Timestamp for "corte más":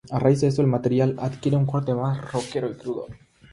1.67-2.19